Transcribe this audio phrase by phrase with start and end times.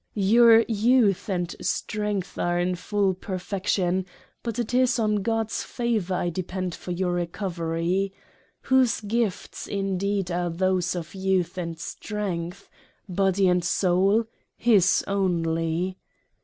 [0.15, 4.07] Your Youth and Strength are in full Perfection,
[4.41, 8.11] but 'tis on God's favour I depend for your Recovery.
[8.61, 12.67] Whose Gifts indeed are those of Y T outh and Strength?
[13.07, 14.25] Body and Soul?
[14.57, 15.99] his only.